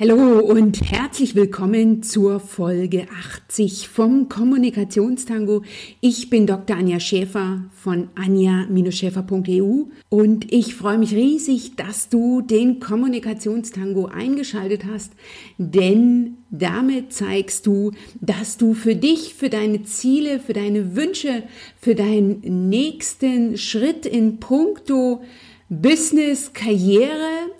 Hallo 0.00 0.38
und 0.38 0.80
herzlich 0.92 1.34
willkommen 1.34 2.04
zur 2.04 2.38
Folge 2.38 3.08
80 3.48 3.88
vom 3.88 4.28
Kommunikationstango. 4.28 5.64
Ich 6.00 6.30
bin 6.30 6.46
Dr. 6.46 6.76
Anja 6.76 7.00
Schäfer 7.00 7.64
von 7.74 8.08
anja-schäfer.eu 8.14 9.86
und 10.08 10.52
ich 10.52 10.76
freue 10.76 10.98
mich 10.98 11.16
riesig, 11.16 11.74
dass 11.74 12.10
du 12.10 12.42
den 12.42 12.78
Kommunikationstango 12.78 14.06
eingeschaltet 14.06 14.84
hast, 14.88 15.14
denn 15.58 16.36
damit 16.48 17.12
zeigst 17.12 17.66
du, 17.66 17.90
dass 18.20 18.56
du 18.56 18.74
für 18.74 18.94
dich, 18.94 19.34
für 19.34 19.50
deine 19.50 19.82
Ziele, 19.82 20.38
für 20.38 20.52
deine 20.52 20.94
Wünsche, 20.94 21.42
für 21.76 21.96
deinen 21.96 22.68
nächsten 22.68 23.58
Schritt 23.58 24.06
in 24.06 24.38
puncto 24.38 25.22
Business, 25.68 26.52
Karriere, 26.52 27.50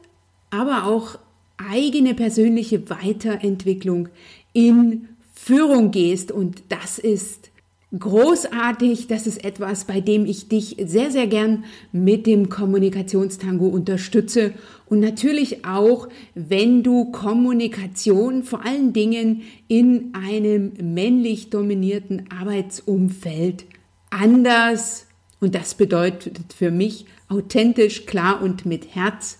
aber 0.50 0.86
auch 0.86 1.18
eigene 1.58 2.14
persönliche 2.14 2.88
Weiterentwicklung 2.90 4.08
in 4.52 5.08
Führung 5.34 5.90
gehst. 5.90 6.32
Und 6.32 6.62
das 6.68 6.98
ist 6.98 7.50
großartig. 7.98 9.06
Das 9.06 9.26
ist 9.26 9.44
etwas, 9.44 9.84
bei 9.84 10.00
dem 10.00 10.26
ich 10.26 10.48
dich 10.48 10.76
sehr, 10.84 11.10
sehr 11.10 11.26
gern 11.26 11.64
mit 11.92 12.26
dem 12.26 12.48
Kommunikationstango 12.48 13.66
unterstütze. 13.66 14.52
Und 14.86 15.00
natürlich 15.00 15.64
auch, 15.64 16.08
wenn 16.34 16.82
du 16.82 17.06
Kommunikation 17.06 18.42
vor 18.42 18.64
allen 18.64 18.92
Dingen 18.92 19.42
in 19.68 20.12
einem 20.14 20.72
männlich 20.80 21.50
dominierten 21.50 22.24
Arbeitsumfeld 22.30 23.64
anders, 24.10 25.06
und 25.40 25.54
das 25.54 25.74
bedeutet 25.74 26.38
für 26.54 26.70
mich 26.70 27.06
authentisch, 27.28 28.06
klar 28.06 28.42
und 28.42 28.66
mit 28.66 28.94
Herz, 28.94 29.38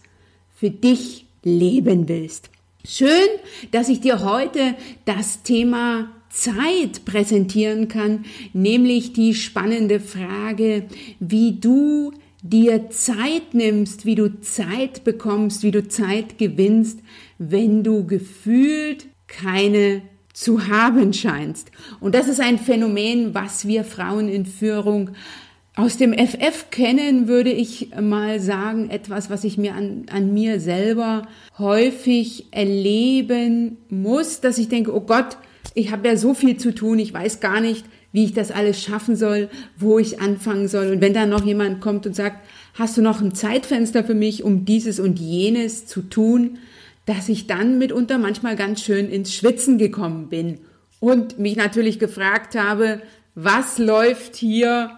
für 0.54 0.70
dich 0.70 1.26
leben 1.48 2.08
willst. 2.08 2.50
Schön, 2.84 3.28
dass 3.70 3.88
ich 3.88 4.00
dir 4.00 4.22
heute 4.22 4.74
das 5.04 5.42
Thema 5.42 6.08
Zeit 6.30 7.04
präsentieren 7.04 7.88
kann, 7.88 8.24
nämlich 8.52 9.12
die 9.12 9.34
spannende 9.34 10.00
Frage, 10.00 10.84
wie 11.18 11.58
du 11.58 12.12
dir 12.42 12.90
Zeit 12.90 13.54
nimmst, 13.54 14.04
wie 14.04 14.14
du 14.14 14.40
Zeit 14.40 15.04
bekommst, 15.04 15.62
wie 15.62 15.70
du 15.70 15.88
Zeit 15.88 16.38
gewinnst, 16.38 17.00
wenn 17.38 17.82
du 17.82 18.06
gefühlt 18.06 19.06
keine 19.26 20.02
zu 20.32 20.68
haben 20.68 21.12
scheinst. 21.12 21.72
Und 21.98 22.14
das 22.14 22.28
ist 22.28 22.40
ein 22.40 22.58
Phänomen, 22.58 23.34
was 23.34 23.66
wir 23.66 23.82
Frauen 23.82 24.28
in 24.28 24.46
Führung 24.46 25.10
aus 25.78 25.96
dem 25.96 26.12
FF 26.12 26.70
kennen, 26.72 27.28
würde 27.28 27.52
ich 27.52 27.90
mal 28.00 28.40
sagen, 28.40 28.90
etwas, 28.90 29.30
was 29.30 29.44
ich 29.44 29.58
mir 29.58 29.76
an, 29.76 30.06
an 30.10 30.34
mir 30.34 30.58
selber 30.58 31.28
häufig 31.56 32.46
erleben 32.50 33.76
muss, 33.88 34.40
dass 34.40 34.58
ich 34.58 34.68
denke, 34.68 34.92
oh 34.92 35.02
Gott, 35.02 35.38
ich 35.74 35.92
habe 35.92 36.08
ja 36.08 36.16
so 36.16 36.34
viel 36.34 36.56
zu 36.56 36.74
tun, 36.74 36.98
ich 36.98 37.14
weiß 37.14 37.38
gar 37.38 37.60
nicht, 37.60 37.84
wie 38.10 38.24
ich 38.24 38.32
das 38.32 38.50
alles 38.50 38.82
schaffen 38.82 39.14
soll, 39.14 39.50
wo 39.76 40.00
ich 40.00 40.20
anfangen 40.20 40.66
soll. 40.66 40.88
Und 40.88 41.00
wenn 41.00 41.14
dann 41.14 41.28
noch 41.28 41.44
jemand 41.44 41.80
kommt 41.80 42.06
und 42.06 42.16
sagt, 42.16 42.44
hast 42.74 42.96
du 42.96 43.02
noch 43.02 43.20
ein 43.20 43.32
Zeitfenster 43.32 44.02
für 44.02 44.14
mich, 44.14 44.42
um 44.42 44.64
dieses 44.64 44.98
und 44.98 45.20
jenes 45.20 45.86
zu 45.86 46.02
tun, 46.02 46.58
dass 47.06 47.28
ich 47.28 47.46
dann 47.46 47.78
mitunter 47.78 48.18
manchmal 48.18 48.56
ganz 48.56 48.82
schön 48.82 49.08
ins 49.08 49.32
Schwitzen 49.32 49.78
gekommen 49.78 50.28
bin 50.28 50.58
und 50.98 51.38
mich 51.38 51.54
natürlich 51.54 52.00
gefragt 52.00 52.58
habe, 52.58 53.00
was 53.36 53.78
läuft 53.78 54.34
hier 54.34 54.97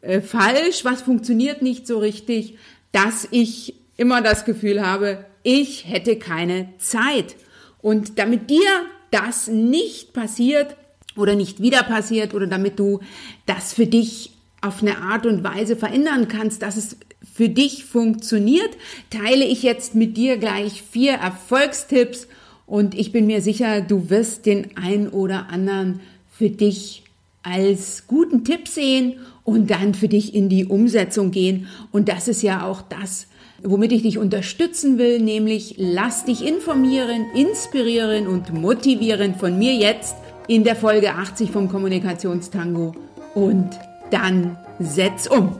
äh, 0.00 0.20
falsch, 0.20 0.84
was 0.84 1.02
funktioniert 1.02 1.62
nicht 1.62 1.86
so 1.86 1.98
richtig, 1.98 2.58
dass 2.92 3.28
ich 3.30 3.74
immer 3.96 4.22
das 4.22 4.44
Gefühl 4.44 4.84
habe, 4.84 5.24
ich 5.42 5.88
hätte 5.88 6.16
keine 6.16 6.68
Zeit. 6.78 7.36
Und 7.80 8.18
damit 8.18 8.50
dir 8.50 8.68
das 9.10 9.48
nicht 9.48 10.12
passiert 10.12 10.76
oder 11.16 11.34
nicht 11.34 11.60
wieder 11.60 11.82
passiert 11.82 12.34
oder 12.34 12.46
damit 12.46 12.78
du 12.78 13.00
das 13.46 13.72
für 13.72 13.86
dich 13.86 14.30
auf 14.60 14.82
eine 14.82 14.98
Art 14.98 15.26
und 15.26 15.44
Weise 15.44 15.76
verändern 15.76 16.28
kannst, 16.28 16.62
dass 16.62 16.76
es 16.76 16.96
für 17.34 17.48
dich 17.48 17.84
funktioniert, 17.84 18.76
teile 19.10 19.44
ich 19.44 19.62
jetzt 19.62 19.94
mit 19.94 20.16
dir 20.16 20.36
gleich 20.36 20.82
vier 20.82 21.12
Erfolgstipps 21.12 22.26
und 22.66 22.94
ich 22.94 23.12
bin 23.12 23.26
mir 23.26 23.40
sicher, 23.40 23.80
du 23.80 24.10
wirst 24.10 24.46
den 24.46 24.76
ein 24.76 25.08
oder 25.08 25.48
anderen 25.48 26.00
für 26.30 26.50
dich 26.50 27.04
als 27.42 28.06
guten 28.06 28.44
Tipp 28.44 28.68
sehen 28.68 29.14
und 29.48 29.70
dann 29.70 29.94
für 29.94 30.08
dich 30.08 30.34
in 30.34 30.50
die 30.50 30.66
Umsetzung 30.66 31.30
gehen. 31.30 31.68
Und 31.90 32.10
das 32.10 32.28
ist 32.28 32.42
ja 32.42 32.66
auch 32.66 32.82
das, 32.82 33.28
womit 33.62 33.92
ich 33.92 34.02
dich 34.02 34.18
unterstützen 34.18 34.98
will, 34.98 35.20
nämlich 35.20 35.76
lass 35.78 36.26
dich 36.26 36.46
informieren, 36.46 37.24
inspirieren 37.34 38.26
und 38.26 38.52
motivieren 38.52 39.34
von 39.36 39.58
mir 39.58 39.74
jetzt 39.74 40.16
in 40.48 40.64
der 40.64 40.76
Folge 40.76 41.14
80 41.14 41.50
vom 41.50 41.70
Kommunikationstango 41.70 42.94
und 43.34 43.70
dann 44.10 44.58
setz 44.80 45.26
um. 45.26 45.56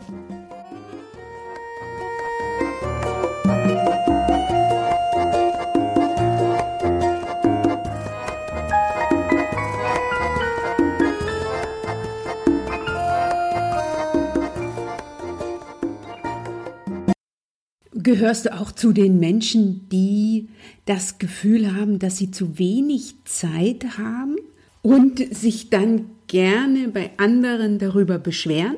Gehörst 18.09 18.47
du 18.47 18.55
auch 18.59 18.73
zu 18.73 18.95
den 18.95 19.21
Menschen, 19.21 19.87
die 19.93 20.49
das 20.87 21.19
Gefühl 21.19 21.75
haben, 21.75 21.99
dass 21.99 22.17
sie 22.17 22.31
zu 22.31 22.59
wenig 22.59 23.17
Zeit 23.27 23.99
haben 23.99 24.37
und 24.81 25.19
sich 25.37 25.69
dann 25.69 26.07
gerne 26.27 26.89
bei 26.89 27.11
anderen 27.19 27.79
darüber 27.79 28.19
beschweren? 28.19 28.77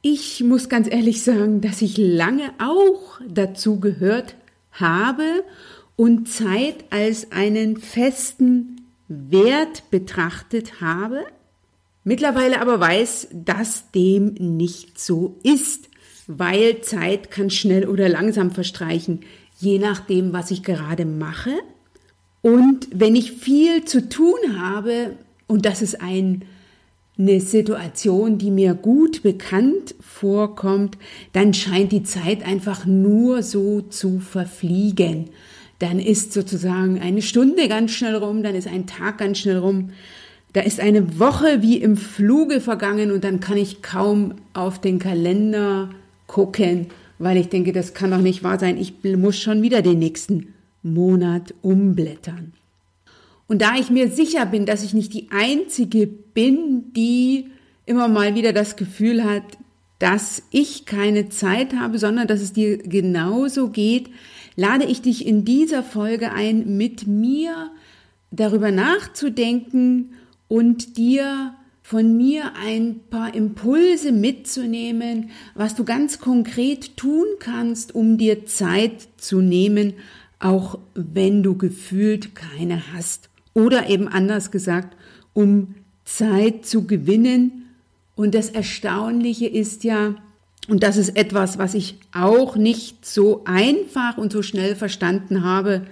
Ich 0.00 0.42
muss 0.42 0.70
ganz 0.70 0.90
ehrlich 0.90 1.22
sagen, 1.22 1.60
dass 1.60 1.82
ich 1.82 1.98
lange 1.98 2.50
auch 2.58 3.20
dazu 3.28 3.78
gehört 3.78 4.36
habe 4.72 5.44
und 5.94 6.30
Zeit 6.30 6.86
als 6.88 7.30
einen 7.30 7.76
festen 7.76 8.86
Wert 9.08 9.90
betrachtet 9.90 10.80
habe, 10.80 11.26
mittlerweile 12.04 12.62
aber 12.62 12.80
weiß, 12.80 13.28
dass 13.32 13.90
dem 13.90 14.32
nicht 14.32 14.98
so 14.98 15.36
ist 15.42 15.87
weil 16.28 16.82
Zeit 16.82 17.30
kann 17.30 17.50
schnell 17.50 17.88
oder 17.88 18.08
langsam 18.08 18.52
verstreichen, 18.52 19.20
je 19.58 19.78
nachdem, 19.78 20.32
was 20.32 20.52
ich 20.52 20.62
gerade 20.62 21.06
mache. 21.06 21.50
Und 22.42 22.86
wenn 22.92 23.16
ich 23.16 23.32
viel 23.32 23.84
zu 23.84 24.08
tun 24.08 24.60
habe, 24.60 25.16
und 25.48 25.64
das 25.64 25.82
ist 25.82 26.00
ein, 26.00 26.44
eine 27.18 27.40
Situation, 27.40 28.38
die 28.38 28.50
mir 28.50 28.74
gut 28.74 29.22
bekannt 29.22 29.94
vorkommt, 30.00 30.98
dann 31.32 31.54
scheint 31.54 31.90
die 31.92 32.04
Zeit 32.04 32.46
einfach 32.46 32.84
nur 32.84 33.42
so 33.42 33.80
zu 33.80 34.20
verfliegen. 34.20 35.30
Dann 35.78 35.98
ist 35.98 36.32
sozusagen 36.34 37.00
eine 37.00 37.22
Stunde 37.22 37.68
ganz 37.68 37.92
schnell 37.92 38.16
rum, 38.16 38.42
dann 38.42 38.54
ist 38.54 38.68
ein 38.68 38.86
Tag 38.86 39.18
ganz 39.18 39.38
schnell 39.38 39.58
rum. 39.58 39.90
Da 40.52 40.60
ist 40.60 40.78
eine 40.78 41.18
Woche 41.18 41.62
wie 41.62 41.78
im 41.78 41.96
Fluge 41.96 42.60
vergangen 42.60 43.12
und 43.12 43.24
dann 43.24 43.40
kann 43.40 43.56
ich 43.56 43.80
kaum 43.80 44.34
auf 44.52 44.80
den 44.80 44.98
Kalender 44.98 45.90
gucken, 46.28 46.86
weil 47.18 47.36
ich 47.36 47.48
denke, 47.48 47.72
das 47.72 47.94
kann 47.94 48.12
doch 48.12 48.20
nicht 48.20 48.44
wahr 48.44 48.60
sein. 48.60 48.76
Ich 48.76 49.02
muss 49.02 49.36
schon 49.36 49.62
wieder 49.62 49.82
den 49.82 49.98
nächsten 49.98 50.54
Monat 50.84 51.52
umblättern. 51.62 52.52
Und 53.48 53.62
da 53.62 53.74
ich 53.74 53.90
mir 53.90 54.08
sicher 54.10 54.46
bin, 54.46 54.66
dass 54.66 54.84
ich 54.84 54.94
nicht 54.94 55.12
die 55.14 55.28
Einzige 55.32 56.06
bin, 56.06 56.92
die 56.92 57.46
immer 57.86 58.06
mal 58.06 58.36
wieder 58.36 58.52
das 58.52 58.76
Gefühl 58.76 59.24
hat, 59.24 59.42
dass 59.98 60.42
ich 60.50 60.84
keine 60.84 61.28
Zeit 61.30 61.74
habe, 61.74 61.98
sondern 61.98 62.28
dass 62.28 62.40
es 62.40 62.52
dir 62.52 62.78
genauso 62.78 63.70
geht, 63.70 64.10
lade 64.54 64.84
ich 64.84 65.02
dich 65.02 65.26
in 65.26 65.44
dieser 65.44 65.82
Folge 65.82 66.30
ein, 66.32 66.76
mit 66.76 67.06
mir 67.06 67.70
darüber 68.30 68.70
nachzudenken 68.70 70.12
und 70.46 70.96
dir 70.98 71.54
von 71.88 72.18
mir 72.18 72.52
ein 72.62 73.00
paar 73.08 73.34
Impulse 73.34 74.12
mitzunehmen, 74.12 75.30
was 75.54 75.74
du 75.74 75.84
ganz 75.84 76.18
konkret 76.18 76.98
tun 76.98 77.24
kannst, 77.38 77.94
um 77.94 78.18
dir 78.18 78.44
Zeit 78.44 79.08
zu 79.16 79.40
nehmen, 79.40 79.94
auch 80.38 80.78
wenn 80.94 81.42
du 81.42 81.56
gefühlt 81.56 82.34
keine 82.34 82.92
hast. 82.92 83.30
Oder 83.54 83.88
eben 83.88 84.06
anders 84.06 84.50
gesagt, 84.50 84.98
um 85.32 85.76
Zeit 86.04 86.66
zu 86.66 86.86
gewinnen. 86.86 87.70
Und 88.16 88.34
das 88.34 88.50
Erstaunliche 88.50 89.46
ist 89.46 89.82
ja, 89.82 90.14
und 90.68 90.82
das 90.82 90.98
ist 90.98 91.16
etwas, 91.16 91.56
was 91.56 91.72
ich 91.72 91.96
auch 92.12 92.54
nicht 92.56 93.06
so 93.06 93.44
einfach 93.46 94.18
und 94.18 94.30
so 94.30 94.42
schnell 94.42 94.76
verstanden 94.76 95.42
habe, 95.42 95.86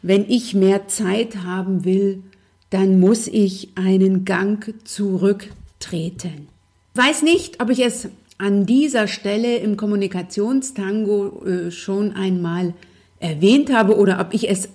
wenn 0.00 0.30
ich 0.30 0.54
mehr 0.54 0.86
Zeit 0.86 1.38
haben 1.38 1.84
will, 1.84 2.22
dann 2.70 3.00
muss 3.00 3.26
ich 3.26 3.70
einen 3.76 4.24
Gang 4.24 4.74
zurücktreten. 4.84 6.48
Ich 6.94 7.02
weiß 7.02 7.22
nicht, 7.22 7.60
ob 7.60 7.70
ich 7.70 7.84
es 7.84 8.08
an 8.38 8.66
dieser 8.66 9.06
Stelle 9.06 9.58
im 9.58 9.76
Kommunikationstango 9.76 11.44
äh, 11.44 11.70
schon 11.70 12.12
einmal 12.12 12.74
erwähnt 13.20 13.72
habe 13.72 13.96
oder 13.96 14.20
ob 14.20 14.34
ich 14.34 14.48
es 14.50 14.68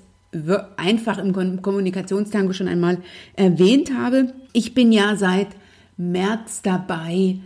einfach 0.78 1.18
im 1.18 1.62
Kommunikationstango 1.62 2.54
schon 2.54 2.68
einmal 2.68 3.00
erwähnt 3.36 3.92
habe. 3.98 4.34
Ich 4.54 4.74
bin 4.74 4.92
ja 4.92 5.16
seit 5.16 5.48
März 5.98 6.62
dabei, 6.62 7.38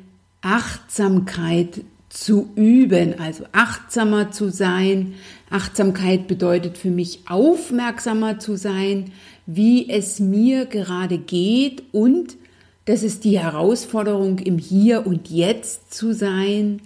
Achtsamkeit 0.41 1.81
zu 2.13 2.51
üben, 2.55 3.19
also 3.19 3.45
achtsamer 3.51 4.31
zu 4.31 4.49
sein. 4.49 5.15
Achtsamkeit 5.49 6.27
bedeutet 6.27 6.77
für 6.77 6.91
mich 6.91 7.21
aufmerksamer 7.27 8.37
zu 8.37 8.55
sein, 8.55 9.11
wie 9.47 9.89
es 9.89 10.19
mir 10.19 10.65
gerade 10.67 11.17
geht 11.17 11.83
und 11.91 12.37
das 12.85 13.01
ist 13.01 13.23
die 13.23 13.39
Herausforderung, 13.39 14.39
im 14.39 14.57
Hier 14.57 15.07
und 15.07 15.29
Jetzt 15.29 15.93
zu 15.93 16.13
sein 16.13 16.81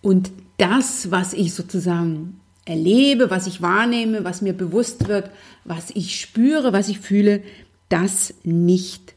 und 0.00 0.30
das, 0.58 1.10
was 1.10 1.32
ich 1.32 1.54
sozusagen 1.54 2.40
erlebe, 2.64 3.30
was 3.30 3.46
ich 3.46 3.60
wahrnehme, 3.60 4.24
was 4.24 4.42
mir 4.42 4.52
bewusst 4.52 5.08
wird, 5.08 5.30
was 5.64 5.90
ich 5.90 6.20
spüre, 6.20 6.72
was 6.72 6.88
ich 6.88 7.00
fühle, 7.00 7.42
das 7.88 8.34
nicht 8.44 9.14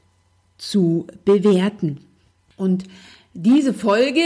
zu 0.58 1.06
bewerten. 1.24 2.00
Und 2.56 2.86
diese 3.34 3.74
Folge 3.74 4.24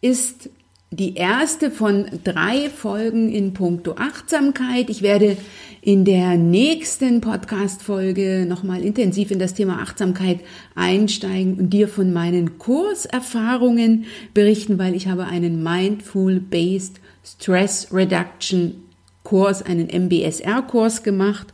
ist 0.00 0.50
die 0.90 1.14
erste 1.14 1.70
von 1.70 2.06
drei 2.22 2.70
Folgen 2.70 3.30
in 3.30 3.52
puncto 3.54 3.94
Achtsamkeit. 3.96 4.88
Ich 4.88 5.02
werde 5.02 5.36
in 5.82 6.04
der 6.04 6.36
nächsten 6.36 7.20
Podcast-Folge 7.20 8.46
nochmal 8.48 8.82
intensiv 8.82 9.30
in 9.30 9.38
das 9.38 9.54
Thema 9.54 9.80
Achtsamkeit 9.82 10.40
einsteigen 10.74 11.58
und 11.58 11.70
dir 11.70 11.88
von 11.88 12.12
meinen 12.12 12.58
Kurserfahrungen 12.58 14.04
berichten, 14.32 14.78
weil 14.78 14.94
ich 14.94 15.08
habe 15.08 15.24
einen 15.24 15.62
Mindful-Based 15.62 17.00
Stress 17.24 17.88
Reduction 17.92 18.82
Kurs, 19.24 19.62
einen 19.62 19.88
MBSR-Kurs 19.88 21.02
gemacht. 21.02 21.48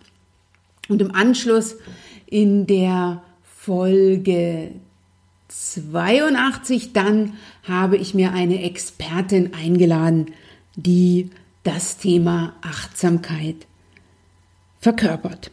Und 0.88 1.00
im 1.00 1.14
Anschluss 1.14 1.76
in 2.26 2.66
der 2.66 3.22
Folge 3.42 4.72
82 5.52 6.92
dann 6.92 7.34
habe 7.68 7.96
ich 7.96 8.14
mir 8.14 8.32
eine 8.32 8.62
Expertin 8.62 9.52
eingeladen, 9.54 10.32
die 10.76 11.30
das 11.62 11.98
Thema 11.98 12.54
Achtsamkeit 12.62 13.66
verkörpert. 14.80 15.50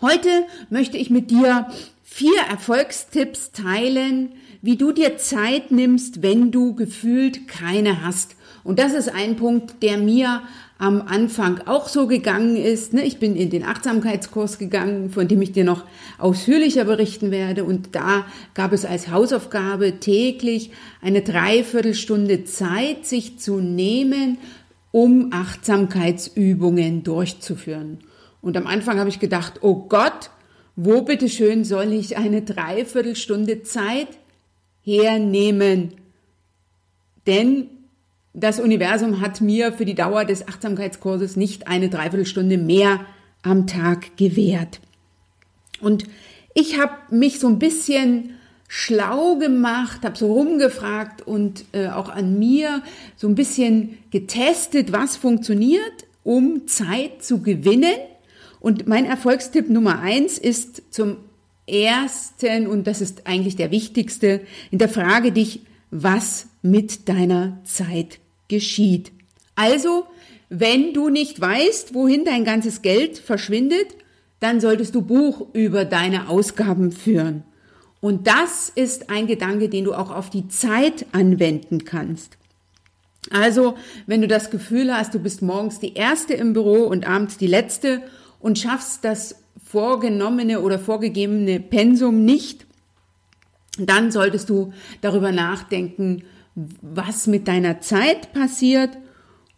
Heute 0.00 0.46
möchte 0.70 0.96
ich 0.96 1.10
mit 1.10 1.30
dir 1.30 1.68
vier 2.04 2.40
Erfolgstipps 2.48 3.52
teilen, 3.52 4.32
wie 4.62 4.76
du 4.76 4.92
dir 4.92 5.18
Zeit 5.18 5.70
nimmst, 5.70 6.22
wenn 6.22 6.50
du 6.50 6.74
gefühlt 6.74 7.48
keine 7.48 8.02
hast. 8.04 8.36
Und 8.62 8.78
das 8.78 8.92
ist 8.92 9.08
ein 9.08 9.36
Punkt, 9.36 9.82
der 9.82 9.98
mir 9.98 10.42
am 10.78 11.02
Anfang 11.02 11.60
auch 11.66 11.88
so 11.88 12.06
gegangen 12.06 12.56
ist. 12.56 12.94
Ne? 12.94 13.04
Ich 13.04 13.18
bin 13.18 13.36
in 13.36 13.50
den 13.50 13.64
Achtsamkeitskurs 13.64 14.58
gegangen, 14.58 15.10
von 15.10 15.28
dem 15.28 15.42
ich 15.42 15.52
dir 15.52 15.64
noch 15.64 15.84
ausführlicher 16.18 16.86
berichten 16.86 17.30
werde. 17.30 17.64
Und 17.64 17.94
da 17.94 18.24
gab 18.54 18.72
es 18.72 18.86
als 18.86 19.08
Hausaufgabe 19.10 20.00
täglich 20.00 20.70
eine 21.02 21.20
Dreiviertelstunde 21.20 22.44
Zeit, 22.44 23.06
sich 23.06 23.38
zu 23.38 23.60
nehmen, 23.60 24.38
um 24.90 25.30
Achtsamkeitsübungen 25.32 27.02
durchzuführen. 27.02 27.98
Und 28.40 28.56
am 28.56 28.66
Anfang 28.66 28.98
habe 28.98 29.10
ich 29.10 29.20
gedacht, 29.20 29.60
oh 29.60 29.86
Gott, 29.86 30.30
wo 30.76 31.02
bitteschön 31.02 31.64
soll 31.64 31.92
ich 31.92 32.16
eine 32.16 32.40
Dreiviertelstunde 32.40 33.62
Zeit 33.62 34.08
hernehmen? 34.82 35.92
Denn 37.26 37.68
das 38.32 38.60
Universum 38.60 39.20
hat 39.20 39.40
mir 39.40 39.72
für 39.72 39.84
die 39.84 39.94
Dauer 39.94 40.24
des 40.24 40.46
Achtsamkeitskurses 40.46 41.36
nicht 41.36 41.68
eine 41.68 41.88
Dreiviertelstunde 41.88 42.58
mehr 42.58 43.00
am 43.42 43.66
Tag 43.66 44.16
gewährt. 44.16 44.80
Und 45.80 46.04
ich 46.54 46.78
habe 46.78 46.92
mich 47.10 47.40
so 47.40 47.48
ein 47.48 47.58
bisschen 47.58 48.34
schlau 48.68 49.36
gemacht, 49.36 50.04
habe 50.04 50.16
so 50.16 50.32
rumgefragt 50.32 51.26
und 51.26 51.64
äh, 51.72 51.88
auch 51.88 52.08
an 52.08 52.38
mir 52.38 52.82
so 53.16 53.26
ein 53.26 53.34
bisschen 53.34 53.98
getestet, 54.12 54.92
was 54.92 55.16
funktioniert, 55.16 56.06
um 56.22 56.68
Zeit 56.68 57.24
zu 57.24 57.42
gewinnen. 57.42 57.96
Und 58.60 58.86
mein 58.86 59.06
Erfolgstipp 59.06 59.68
Nummer 59.68 60.00
eins 60.00 60.38
ist 60.38 60.94
zum 60.94 61.16
ersten, 61.66 62.68
und 62.68 62.86
das 62.86 63.00
ist 63.00 63.26
eigentlich 63.26 63.56
der 63.56 63.72
wichtigste, 63.72 64.42
hinterfrage 64.70 65.32
dich, 65.32 65.62
was 65.90 66.49
mit 66.62 67.08
deiner 67.08 67.58
Zeit 67.64 68.20
geschieht. 68.48 69.12
Also, 69.54 70.06
wenn 70.48 70.92
du 70.94 71.08
nicht 71.08 71.40
weißt, 71.40 71.94
wohin 71.94 72.24
dein 72.24 72.44
ganzes 72.44 72.82
Geld 72.82 73.18
verschwindet, 73.18 73.96
dann 74.40 74.60
solltest 74.60 74.94
du 74.94 75.02
Buch 75.02 75.46
über 75.52 75.84
deine 75.84 76.28
Ausgaben 76.28 76.92
führen. 76.92 77.44
Und 78.00 78.26
das 78.26 78.70
ist 78.74 79.10
ein 79.10 79.26
Gedanke, 79.26 79.68
den 79.68 79.84
du 79.84 79.92
auch 79.92 80.10
auf 80.10 80.30
die 80.30 80.48
Zeit 80.48 81.06
anwenden 81.12 81.84
kannst. 81.84 82.38
Also, 83.30 83.74
wenn 84.06 84.22
du 84.22 84.28
das 84.28 84.50
Gefühl 84.50 84.92
hast, 84.92 85.14
du 85.14 85.18
bist 85.18 85.42
morgens 85.42 85.78
die 85.78 85.94
Erste 85.94 86.32
im 86.32 86.54
Büro 86.54 86.84
und 86.84 87.06
abends 87.06 87.36
die 87.36 87.46
Letzte 87.46 88.02
und 88.38 88.58
schaffst 88.58 89.04
das 89.04 89.36
vorgenommene 89.62 90.60
oder 90.60 90.78
vorgegebene 90.78 91.60
Pensum 91.60 92.24
nicht, 92.24 92.66
dann 93.78 94.10
solltest 94.10 94.48
du 94.48 94.72
darüber 95.02 95.32
nachdenken, 95.32 96.24
was 96.54 97.26
mit 97.26 97.48
deiner 97.48 97.80
Zeit 97.80 98.32
passiert. 98.32 98.90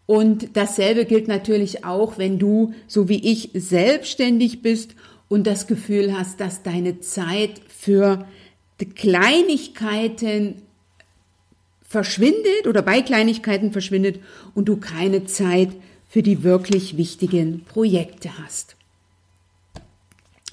Und 0.06 0.56
dasselbe 0.56 1.04
gilt 1.04 1.28
natürlich 1.28 1.84
auch, 1.84 2.18
wenn 2.18 2.38
du, 2.38 2.74
so 2.86 3.08
wie 3.08 3.30
ich, 3.30 3.50
selbstständig 3.54 4.62
bist 4.62 4.94
und 5.28 5.46
das 5.46 5.66
Gefühl 5.66 6.16
hast, 6.16 6.40
dass 6.40 6.62
deine 6.62 7.00
Zeit 7.00 7.60
für 7.68 8.26
Kleinigkeiten 8.96 10.62
verschwindet 11.82 12.66
oder 12.66 12.82
bei 12.82 13.02
Kleinigkeiten 13.02 13.70
verschwindet 13.70 14.20
und 14.54 14.66
du 14.66 14.76
keine 14.76 15.24
Zeit 15.24 15.70
für 16.08 16.22
die 16.22 16.42
wirklich 16.42 16.96
wichtigen 16.96 17.64
Projekte 17.64 18.38
hast. 18.38 18.76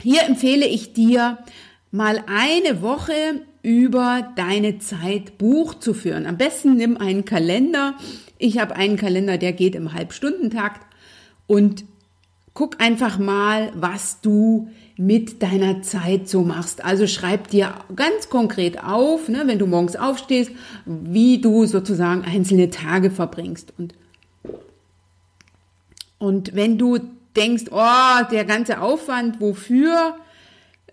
Hier 0.01 0.24
empfehle 0.24 0.65
ich 0.65 0.94
dir, 0.94 1.39
mal 1.92 2.24
eine 2.27 2.81
Woche 2.81 3.42
über 3.61 4.31
deine 4.35 4.79
Zeit 4.79 5.38
Buch 5.38 5.75
zu 5.75 5.94
führen. 5.94 6.25
Am 6.25 6.38
besten 6.38 6.75
nimm 6.75 6.97
einen 6.97 7.25
Kalender. 7.25 7.95
Ich 8.38 8.57
habe 8.57 8.75
einen 8.75 8.95
Kalender, 8.95 9.38
der 9.38 9.53
geht 9.53 9.75
im 9.75 9.94
Halbstundentakt 9.94 10.81
und 11.47 11.83
guck 12.53 12.81
einfach 12.81 13.19
mal, 13.19 13.71
was 13.75 14.21
du 14.21 14.69
mit 14.97 15.42
deiner 15.42 15.81
Zeit 15.81 16.28
so 16.28 16.42
machst. 16.42 16.83
Also 16.83 17.07
schreib 17.07 17.47
dir 17.47 17.73
ganz 17.95 18.30
konkret 18.30 18.83
auf, 18.83 19.30
ne, 19.30 19.44
wenn 19.45 19.59
du 19.59 19.66
morgens 19.66 19.95
aufstehst, 19.95 20.51
wie 20.85 21.39
du 21.39 21.66
sozusagen 21.66 22.23
einzelne 22.23 22.69
Tage 22.69 23.09
verbringst. 23.09 23.73
Und, 23.78 23.94
und 26.18 26.54
wenn 26.54 26.78
du 26.78 26.99
denkst, 27.35 27.66
oh, 27.71 28.25
der 28.30 28.44
ganze 28.44 28.81
Aufwand, 28.81 29.39
wofür, 29.39 30.16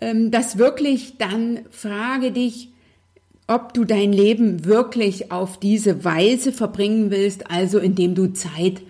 ähm, 0.01 0.31
das 0.31 0.59
wirklich, 0.59 1.19
dann 1.19 1.61
frage 1.71 2.33
dich, 2.33 2.71
ob 3.47 3.75
du 3.75 3.85
dein 3.85 4.13
Leben 4.13 4.65
wirklich 4.65 5.31
auf 5.31 5.59
diese 5.59 6.05
Weise 6.05 6.53
verbringen 6.53 7.11
willst, 7.11 7.51
also 7.51 7.79
indem 7.79 8.15
du 8.15 8.33
Zeit 8.33 8.83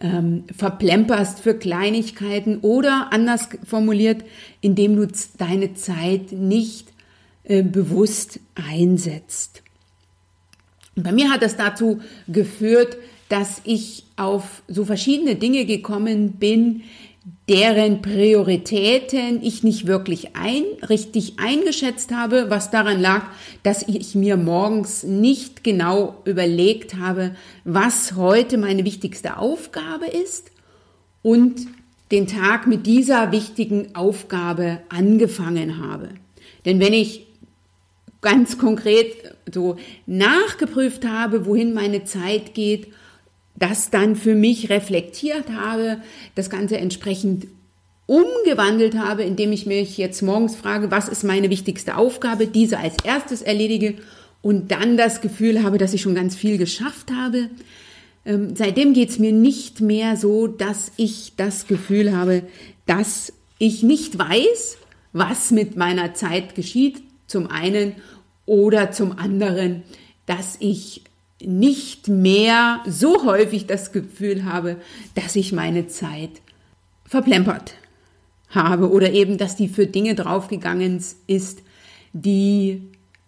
ähm, 0.00 0.44
verplemperst 0.56 1.40
für 1.40 1.54
Kleinigkeiten 1.54 2.58
oder 2.58 3.08
anders 3.12 3.48
formuliert, 3.64 4.24
indem 4.60 4.96
du 4.96 5.08
deine 5.38 5.74
Zeit 5.74 6.32
nicht 6.32 6.88
äh, 7.44 7.62
bewusst 7.62 8.40
einsetzt. 8.54 9.62
Bei 10.96 11.10
mir 11.10 11.30
hat 11.30 11.42
das 11.42 11.56
dazu 11.56 12.00
geführt, 12.28 12.96
dass 13.28 13.60
ich 13.64 14.04
auf 14.16 14.62
so 14.68 14.84
verschiedene 14.84 15.34
Dinge 15.34 15.64
gekommen 15.64 16.32
bin, 16.32 16.82
deren 17.48 18.00
Prioritäten 18.00 19.42
ich 19.42 19.62
nicht 19.62 19.86
wirklich 19.86 20.34
ein, 20.34 20.64
richtig 20.88 21.34
eingeschätzt 21.38 22.10
habe, 22.10 22.46
was 22.48 22.70
daran 22.70 23.00
lag, 23.00 23.24
dass 23.62 23.86
ich 23.86 24.14
mir 24.14 24.36
morgens 24.36 25.02
nicht 25.02 25.62
genau 25.62 26.22
überlegt 26.24 26.96
habe, 26.96 27.36
was 27.64 28.14
heute 28.16 28.56
meine 28.56 28.84
wichtigste 28.84 29.36
Aufgabe 29.36 30.06
ist 30.06 30.52
und 31.22 31.66
den 32.10 32.26
Tag 32.26 32.66
mit 32.66 32.86
dieser 32.86 33.30
wichtigen 33.30 33.94
Aufgabe 33.94 34.80
angefangen 34.88 35.86
habe. 35.86 36.10
Denn 36.64 36.80
wenn 36.80 36.94
ich 36.94 37.26
ganz 38.22 38.56
konkret 38.56 39.34
so 39.52 39.76
nachgeprüft 40.06 41.06
habe, 41.06 41.44
wohin 41.44 41.74
meine 41.74 42.04
Zeit 42.04 42.54
geht 42.54 42.88
das 43.56 43.90
dann 43.90 44.16
für 44.16 44.34
mich 44.34 44.70
reflektiert 44.70 45.50
habe, 45.50 45.98
das 46.34 46.50
Ganze 46.50 46.78
entsprechend 46.78 47.46
umgewandelt 48.06 48.96
habe, 48.96 49.22
indem 49.22 49.52
ich 49.52 49.64
mich 49.66 49.96
jetzt 49.96 50.22
morgens 50.22 50.56
frage, 50.56 50.90
was 50.90 51.08
ist 51.08 51.24
meine 51.24 51.50
wichtigste 51.50 51.96
Aufgabe, 51.96 52.46
diese 52.46 52.78
als 52.78 52.96
erstes 53.04 53.40
erledige 53.42 53.94
und 54.42 54.70
dann 54.70 54.96
das 54.96 55.20
Gefühl 55.20 55.62
habe, 55.62 55.78
dass 55.78 55.94
ich 55.94 56.02
schon 56.02 56.14
ganz 56.14 56.36
viel 56.36 56.58
geschafft 56.58 57.10
habe, 57.10 57.48
ähm, 58.26 58.56
seitdem 58.56 58.92
geht 58.92 59.10
es 59.10 59.18
mir 59.18 59.32
nicht 59.32 59.80
mehr 59.80 60.16
so, 60.16 60.46
dass 60.46 60.92
ich 60.96 61.32
das 61.36 61.66
Gefühl 61.66 62.14
habe, 62.14 62.42
dass 62.86 63.32
ich 63.58 63.82
nicht 63.82 64.18
weiß, 64.18 64.78
was 65.12 65.50
mit 65.50 65.76
meiner 65.76 66.14
Zeit 66.14 66.54
geschieht, 66.54 67.02
zum 67.26 67.46
einen, 67.46 67.94
oder 68.46 68.90
zum 68.90 69.18
anderen, 69.18 69.82
dass 70.26 70.56
ich 70.60 71.02
nicht 71.40 72.08
mehr 72.08 72.80
so 72.86 73.24
häufig 73.24 73.66
das 73.66 73.92
Gefühl 73.92 74.44
habe, 74.44 74.76
dass 75.14 75.36
ich 75.36 75.52
meine 75.52 75.88
Zeit 75.88 76.42
verplempert 77.04 77.74
habe 78.50 78.90
oder 78.90 79.12
eben, 79.12 79.38
dass 79.38 79.56
die 79.56 79.68
für 79.68 79.86
Dinge 79.86 80.14
draufgegangen 80.14 81.02
ist, 81.26 81.62
die, 82.12 82.82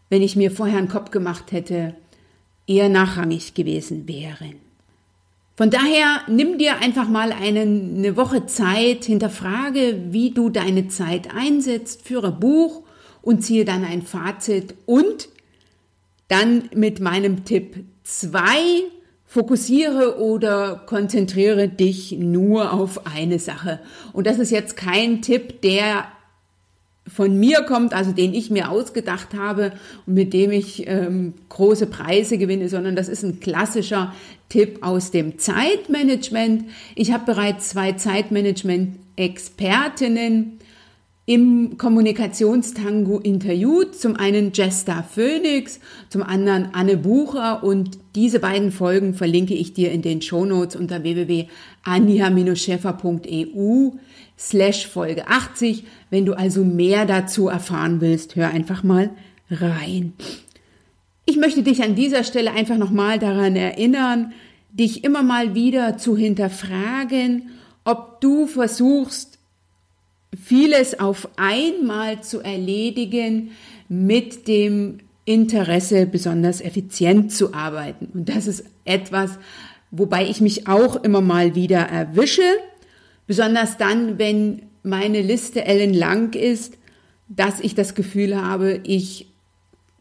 wenn 0.09 0.23
ich 0.23 0.37
mir 0.37 0.51
vorher 0.51 0.79
einen 0.79 0.89
Kopf 0.89 1.11
gemacht 1.11 1.53
hätte, 1.53 1.95
eher 2.67 2.89
nachrangig 2.89 3.55
gewesen 3.55 4.09
wären. 4.09 4.55
Von 5.57 5.71
daher 5.71 6.21
nimm 6.29 6.59
dir 6.59 6.81
einfach 6.81 7.09
mal 7.09 7.33
eine, 7.33 7.63
eine 7.63 8.17
Woche 8.17 8.47
Zeit, 8.47 9.07
hinterfrage, 9.07 10.05
wie 10.11 10.31
du 10.31 10.51
deine 10.51 10.89
Zeit 10.89 11.35
einsetzt, 11.35 12.07
führe 12.07 12.31
Buch 12.31 12.83
und 13.23 13.43
ziehe 13.43 13.65
dann 13.65 13.83
ein 13.85 14.03
Fazit 14.03 14.75
und 14.85 15.29
dann 16.29 16.69
mit 16.75 17.01
meinem 17.01 17.45
Tipp 17.45 17.85
zwei 18.07 18.85
fokussiere 19.27 20.19
oder 20.21 20.83
konzentriere 20.87 21.69
dich 21.69 22.13
nur 22.13 22.73
auf 22.73 23.07
eine 23.07 23.39
Sache. 23.39 23.81
Und 24.13 24.27
das 24.27 24.39
ist 24.39 24.51
jetzt 24.51 24.77
kein 24.77 25.23
Tipp, 25.23 25.63
der 25.63 26.07
von 27.09 27.39
mir 27.39 27.63
kommt, 27.63 27.95
also 27.95 28.11
den 28.13 28.35
ich 28.35 28.51
mir 28.51 28.71
ausgedacht 28.71 29.35
habe 29.37 29.73
und 30.07 30.15
mit 30.15 30.33
dem 30.33 30.51
ich 30.53 30.89
ähm, 30.89 31.35
große 31.49 31.87
Preise 31.87 32.37
gewinne, 32.39 32.69
sondern 32.69 32.95
das 32.97 33.09
ist 33.09 33.23
ein 33.25 33.41
klassischer 33.41 34.15
Tipp 34.49 34.79
aus 34.83 35.11
dem 35.11 35.39
Zeitmanagement. 35.39 36.65
Ich 36.95 37.13
habe 37.13 37.27
bereits 37.27 37.71
zwei 37.71 37.93
Zeitmanagement-Expertinnen 37.93 40.61
im 41.27 41.77
Kommunikationstango 41.77 43.19
interviewt. 43.19 43.95
Zum 43.97 44.17
einen 44.17 44.53
Jesta 44.55 45.03
Phoenix, 45.03 45.81
zum 46.09 46.23
anderen 46.23 46.69
Anne 46.73 46.97
Bucher 46.97 47.63
und 47.65 47.99
diese 48.15 48.39
beiden 48.39 48.71
Folgen 48.71 49.13
verlinke 49.13 49.55
ich 49.55 49.75
dir 49.75 49.91
in 49.91 50.03
den 50.03 50.23
Shownotes 50.23 50.77
unter 50.77 51.03
www.anja-scheffer.eu 51.03 53.91
slash 54.39 54.87
Folge 54.87 55.27
80. 55.27 55.83
Wenn 56.11 56.27
du 56.27 56.35
also 56.35 56.63
mehr 56.65 57.07
dazu 57.07 57.49
erfahren 57.49 58.01
willst, 58.01 58.37
hör 58.37 58.51
einfach 58.51 58.85
mal 58.85 59.11
rein. 59.51 60.13
Ich 61.25 61.37
möchte 61.37 61.65
dich 61.65 61.83
an 61.83 61.97
dieser 61.97 62.23
Stelle 62.23 62.53
einfach 62.53 62.79
nochmal 62.79 63.19
daran 63.19 63.57
erinnern, 63.57 64.33
dich 64.71 65.03
immer 65.03 65.25
mal 65.25 65.57
wieder 65.57 65.99
zu 65.99 66.17
hinterfragen, 66.17 67.51
ob 67.85 68.21
du 68.21 68.47
versuchst, 68.47 69.36
vieles 70.37 70.99
auf 70.99 71.29
einmal 71.37 72.23
zu 72.23 72.41
erledigen 72.41 73.53
mit 73.89 74.49
dem 74.49 74.99
Interesse, 75.25 76.07
besonders 76.07 76.61
effizient 76.61 77.33
zu 77.33 77.53
arbeiten. 77.53 78.09
Und 78.15 78.29
das 78.29 78.47
ist 78.47 78.65
etwas, 78.85 79.39
wobei 79.91 80.27
ich 80.27 80.41
mich 80.41 80.69
auch 80.69 81.03
immer 81.03 81.21
mal 81.21 81.55
wieder 81.55 81.81
erwische, 81.81 82.43
besonders 83.27 83.77
dann, 83.77 84.19
wenn 84.19 84.63
meine 84.83 85.23
Liste 85.23 85.65
ellenlang 85.65 86.33
ist, 86.35 86.79
dass 87.29 87.61
ich 87.61 87.75
das 87.75 87.95
Gefühl 87.95 88.41
habe, 88.41 88.81
ich 88.85 89.33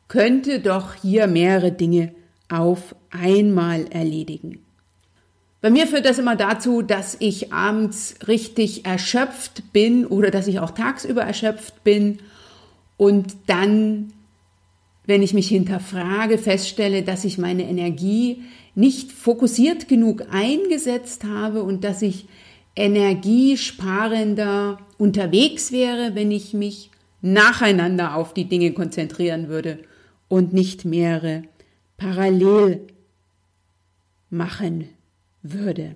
könnte 0.07 0.59
doch 0.59 0.93
hier 0.93 1.25
mehrere 1.25 1.71
Dinge 1.71 2.13
auf 2.49 2.95
einmal 3.09 3.87
erledigen. 3.89 4.64
Bei 5.65 5.71
mir 5.71 5.87
führt 5.87 6.05
das 6.05 6.19
immer 6.19 6.35
dazu, 6.35 6.83
dass 6.83 7.17
ich 7.19 7.51
abends 7.51 8.13
richtig 8.27 8.85
erschöpft 8.85 9.73
bin 9.73 10.05
oder 10.05 10.29
dass 10.29 10.45
ich 10.45 10.59
auch 10.59 10.69
tagsüber 10.69 11.23
erschöpft 11.23 11.83
bin 11.83 12.19
und 12.97 13.35
dann, 13.47 14.13
wenn 15.07 15.23
ich 15.23 15.33
mich 15.33 15.47
hinterfrage, 15.47 16.37
feststelle, 16.37 17.01
dass 17.01 17.25
ich 17.25 17.39
meine 17.39 17.67
Energie 17.67 18.43
nicht 18.75 19.11
fokussiert 19.11 19.87
genug 19.87 20.27
eingesetzt 20.29 21.23
habe 21.23 21.63
und 21.63 21.83
dass 21.83 22.03
ich 22.03 22.27
energiesparender 22.75 24.77
unterwegs 24.99 25.71
wäre, 25.71 26.13
wenn 26.13 26.29
ich 26.29 26.53
mich 26.53 26.91
nacheinander 27.23 28.17
auf 28.17 28.35
die 28.35 28.45
Dinge 28.45 28.71
konzentrieren 28.73 29.47
würde 29.47 29.79
und 30.27 30.53
nicht 30.53 30.85
mehrere 30.85 31.41
parallel 31.97 32.85
machen 34.29 34.89
würde. 35.53 35.95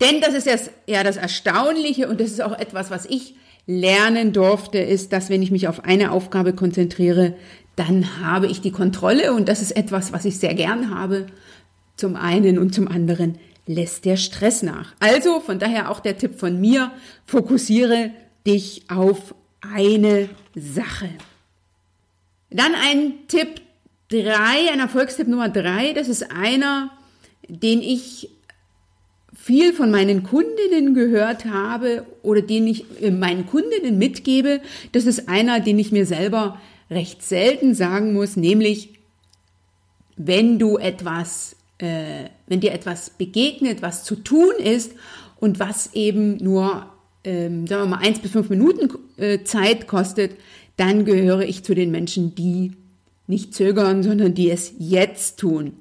Denn 0.00 0.20
das 0.20 0.34
ist 0.34 0.70
ja 0.86 1.02
das 1.02 1.16
Erstaunliche 1.16 2.08
und 2.08 2.20
das 2.20 2.30
ist 2.30 2.42
auch 2.42 2.58
etwas, 2.58 2.90
was 2.90 3.06
ich 3.06 3.34
lernen 3.66 4.32
durfte, 4.32 4.78
ist, 4.78 5.12
dass 5.12 5.28
wenn 5.28 5.42
ich 5.42 5.50
mich 5.50 5.68
auf 5.68 5.84
eine 5.84 6.12
Aufgabe 6.12 6.52
konzentriere, 6.54 7.34
dann 7.76 8.22
habe 8.22 8.46
ich 8.46 8.60
die 8.60 8.72
Kontrolle 8.72 9.32
und 9.34 9.48
das 9.48 9.62
ist 9.62 9.72
etwas, 9.72 10.12
was 10.12 10.24
ich 10.24 10.38
sehr 10.38 10.54
gern 10.54 10.94
habe. 10.94 11.26
Zum 11.96 12.16
einen 12.16 12.58
und 12.58 12.74
zum 12.74 12.88
anderen 12.88 13.38
lässt 13.66 14.04
der 14.04 14.16
Stress 14.16 14.62
nach. 14.62 14.94
Also 15.00 15.40
von 15.40 15.58
daher 15.58 15.90
auch 15.90 16.00
der 16.00 16.16
Tipp 16.16 16.38
von 16.38 16.60
mir, 16.60 16.90
fokussiere 17.26 18.10
dich 18.46 18.84
auf 18.88 19.34
eine 19.60 20.28
Sache. 20.54 21.10
Dann 22.50 22.72
ein 22.74 23.12
Tipp 23.28 23.60
drei, 24.08 24.72
ein 24.72 24.80
Erfolgstipp 24.80 25.28
Nummer 25.28 25.50
drei, 25.50 25.92
das 25.92 26.08
ist 26.08 26.32
einer, 26.32 26.90
den 27.48 27.82
ich 27.82 28.30
viel 29.48 29.72
von 29.72 29.90
meinen 29.90 30.24
Kundinnen 30.24 30.92
gehört 30.92 31.46
habe 31.46 32.04
oder 32.22 32.42
den 32.42 32.66
ich 32.66 32.84
äh, 33.00 33.10
meinen 33.10 33.46
Kundinnen 33.46 33.96
mitgebe, 33.96 34.60
das 34.92 35.06
ist 35.06 35.26
einer, 35.26 35.60
den 35.60 35.78
ich 35.78 35.90
mir 35.90 36.04
selber 36.04 36.60
recht 36.90 37.22
selten 37.22 37.74
sagen 37.74 38.12
muss, 38.12 38.36
nämlich 38.36 38.90
wenn 40.18 40.58
du 40.58 40.76
etwas, 40.76 41.56
äh, 41.78 42.24
wenn 42.46 42.60
dir 42.60 42.72
etwas 42.72 43.08
begegnet, 43.08 43.80
was 43.80 44.04
zu 44.04 44.16
tun 44.16 44.52
ist 44.62 44.92
und 45.40 45.58
was 45.58 45.94
eben 45.94 46.36
nur, 46.44 46.84
ähm, 47.24 47.66
sagen 47.66 47.84
wir 47.84 47.96
mal, 47.96 48.06
eins 48.06 48.18
bis 48.18 48.32
fünf 48.32 48.50
Minuten 48.50 48.90
äh, 49.16 49.44
Zeit 49.44 49.86
kostet, 49.86 50.32
dann 50.76 51.06
gehöre 51.06 51.40
ich 51.40 51.64
zu 51.64 51.74
den 51.74 51.90
Menschen, 51.90 52.34
die 52.34 52.72
nicht 53.26 53.54
zögern, 53.54 54.02
sondern 54.02 54.34
die 54.34 54.50
es 54.50 54.74
jetzt 54.78 55.38
tun. 55.38 55.72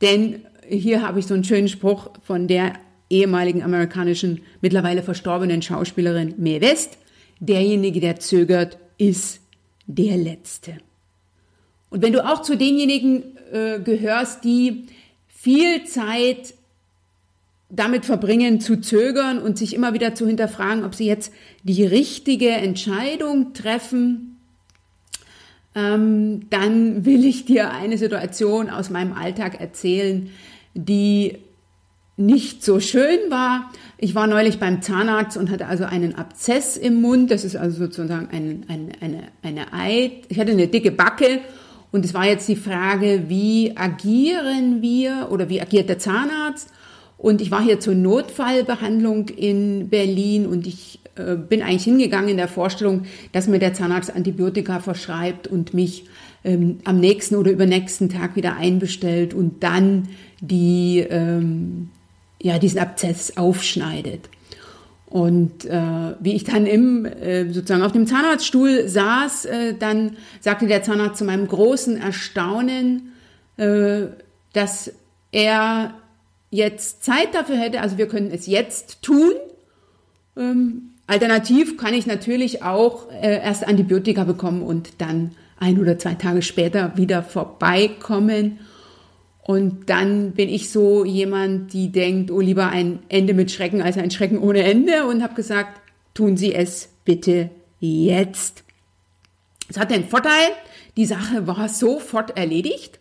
Denn 0.00 0.40
hier 0.68 1.06
habe 1.06 1.20
ich 1.20 1.28
so 1.28 1.34
einen 1.34 1.44
schönen 1.44 1.68
Spruch 1.68 2.10
von 2.24 2.48
der 2.48 2.72
ehemaligen 3.14 3.62
amerikanischen, 3.62 4.40
mittlerweile 4.60 5.02
verstorbenen 5.02 5.62
Schauspielerin 5.62 6.34
Mae 6.38 6.60
West. 6.60 6.98
Derjenige, 7.40 8.00
der 8.00 8.20
zögert, 8.20 8.78
ist 8.98 9.40
der 9.86 10.16
Letzte. 10.16 10.78
Und 11.90 12.02
wenn 12.02 12.12
du 12.12 12.24
auch 12.24 12.42
zu 12.42 12.56
denjenigen 12.56 13.36
äh, 13.52 13.78
gehörst, 13.78 14.44
die 14.44 14.86
viel 15.28 15.84
Zeit 15.84 16.54
damit 17.70 18.04
verbringen, 18.04 18.60
zu 18.60 18.80
zögern 18.80 19.38
und 19.38 19.58
sich 19.58 19.74
immer 19.74 19.94
wieder 19.94 20.14
zu 20.14 20.26
hinterfragen, 20.26 20.84
ob 20.84 20.94
sie 20.94 21.06
jetzt 21.06 21.32
die 21.62 21.84
richtige 21.84 22.50
Entscheidung 22.50 23.52
treffen, 23.52 24.34
ähm, 25.74 26.48
dann 26.50 27.04
will 27.04 27.24
ich 27.24 27.44
dir 27.46 27.72
eine 27.72 27.98
Situation 27.98 28.70
aus 28.70 28.90
meinem 28.90 29.12
Alltag 29.12 29.60
erzählen, 29.60 30.30
die 30.74 31.38
nicht 32.16 32.62
so 32.62 32.80
schön 32.80 33.18
war. 33.28 33.70
Ich 33.98 34.14
war 34.14 34.26
neulich 34.26 34.58
beim 34.58 34.82
Zahnarzt 34.82 35.36
und 35.36 35.50
hatte 35.50 35.66
also 35.66 35.84
einen 35.84 36.14
Abzess 36.14 36.76
im 36.76 37.00
Mund. 37.00 37.30
Das 37.30 37.44
ist 37.44 37.56
also 37.56 37.78
sozusagen 37.78 38.28
ein, 38.30 38.64
ein, 38.68 38.92
eine, 39.00 39.22
eine 39.42 39.72
Eid. 39.72 40.26
Ich 40.28 40.38
hatte 40.38 40.52
eine 40.52 40.68
dicke 40.68 40.92
Backe 40.92 41.40
und 41.90 42.04
es 42.04 42.14
war 42.14 42.26
jetzt 42.26 42.48
die 42.48 42.56
Frage, 42.56 43.24
wie 43.28 43.76
agieren 43.76 44.82
wir 44.82 45.28
oder 45.30 45.48
wie 45.48 45.60
agiert 45.60 45.88
der 45.88 45.98
Zahnarzt? 45.98 46.68
Und 47.18 47.40
ich 47.40 47.50
war 47.50 47.62
hier 47.62 47.80
zur 47.80 47.94
Notfallbehandlung 47.94 49.28
in 49.28 49.88
Berlin 49.88 50.46
und 50.46 50.66
ich 50.66 51.00
äh, 51.16 51.36
bin 51.36 51.62
eigentlich 51.62 51.84
hingegangen 51.84 52.30
in 52.30 52.36
der 52.36 52.48
Vorstellung, 52.48 53.04
dass 53.32 53.46
mir 53.48 53.58
der 53.58 53.74
Zahnarzt 53.74 54.14
Antibiotika 54.14 54.80
verschreibt 54.80 55.46
und 55.46 55.72
mich 55.72 56.04
ähm, 56.44 56.78
am 56.84 57.00
nächsten 57.00 57.36
oder 57.36 57.50
übernächsten 57.50 58.08
Tag 58.08 58.36
wieder 58.36 58.56
einbestellt 58.56 59.32
und 59.32 59.62
dann 59.62 60.08
die 60.40 60.98
ähm, 61.08 61.90
ja, 62.44 62.58
diesen 62.58 62.78
Abzess 62.78 63.38
aufschneidet. 63.38 64.28
Und 65.06 65.64
äh, 65.64 66.14
wie 66.20 66.34
ich 66.34 66.44
dann 66.44 66.66
im, 66.66 67.06
äh, 67.06 67.50
sozusagen 67.50 67.82
auf 67.82 67.92
dem 67.92 68.06
Zahnarztstuhl 68.06 68.86
saß, 68.86 69.46
äh, 69.46 69.74
dann 69.78 70.18
sagte 70.40 70.66
der 70.66 70.82
Zahnarzt 70.82 71.18
zu 71.18 71.24
meinem 71.24 71.48
großen 71.48 71.96
Erstaunen, 71.96 73.14
äh, 73.56 74.08
dass 74.52 74.92
er 75.32 75.94
jetzt 76.50 77.02
Zeit 77.02 77.34
dafür 77.34 77.56
hätte, 77.56 77.80
also 77.80 77.96
wir 77.96 78.08
können 78.08 78.30
es 78.30 78.46
jetzt 78.46 79.00
tun. 79.00 79.32
Ähm, 80.36 80.90
alternativ 81.06 81.78
kann 81.78 81.94
ich 81.94 82.06
natürlich 82.06 82.62
auch 82.62 83.10
äh, 83.10 83.42
erst 83.42 83.66
Antibiotika 83.66 84.24
bekommen 84.24 84.62
und 84.62 85.00
dann 85.00 85.30
ein 85.58 85.80
oder 85.80 85.98
zwei 85.98 86.14
Tage 86.14 86.42
später 86.42 86.92
wieder 86.96 87.22
vorbeikommen. 87.22 88.58
Und 89.46 89.90
dann 89.90 90.32
bin 90.32 90.48
ich 90.48 90.70
so 90.70 91.04
jemand, 91.04 91.74
die 91.74 91.92
denkt, 91.92 92.30
oh 92.30 92.40
lieber 92.40 92.68
ein 92.68 93.00
Ende 93.10 93.34
mit 93.34 93.50
Schrecken 93.50 93.82
als 93.82 93.98
ein 93.98 94.10
Schrecken 94.10 94.38
ohne 94.38 94.62
Ende 94.62 95.06
und 95.06 95.22
habe 95.22 95.34
gesagt, 95.34 95.80
tun 96.14 96.38
Sie 96.38 96.54
es 96.54 96.88
bitte 97.04 97.50
jetzt. 97.78 98.64
Es 99.68 99.78
hat 99.78 99.90
den 99.90 100.08
Vorteil, 100.08 100.48
die 100.96 101.04
Sache 101.04 101.46
war 101.46 101.68
sofort 101.68 102.38
erledigt 102.38 103.00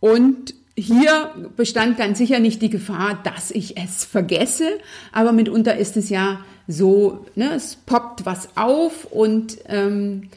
und 0.00 0.54
hier 0.76 1.30
bestand 1.56 1.96
ganz 1.96 2.18
sicher 2.18 2.38
nicht 2.38 2.60
die 2.60 2.70
Gefahr, 2.70 3.20
dass 3.22 3.50
ich 3.50 3.78
es 3.78 4.04
vergesse, 4.04 4.80
aber 5.12 5.32
mitunter 5.32 5.76
ist 5.76 5.96
es 5.96 6.10
ja 6.10 6.44
so, 6.68 7.26
ne, 7.34 7.54
es 7.54 7.76
poppt 7.76 8.26
was 8.26 8.56
auf 8.56 9.06
und 9.06 9.58
ähm, 9.66 10.28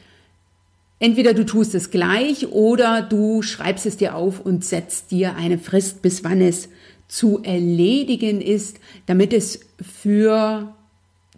entweder 0.98 1.34
du 1.34 1.44
tust 1.44 1.74
es 1.74 1.90
gleich 1.90 2.48
oder 2.48 3.02
du 3.02 3.42
schreibst 3.42 3.86
es 3.86 3.96
dir 3.96 4.14
auf 4.14 4.40
und 4.40 4.64
setzt 4.64 5.10
dir 5.10 5.36
eine 5.36 5.58
Frist, 5.58 6.02
bis 6.02 6.24
wann 6.24 6.40
es 6.40 6.68
zu 7.08 7.42
erledigen 7.42 8.40
ist, 8.40 8.78
damit 9.06 9.32
es 9.32 9.60
für 9.80 10.74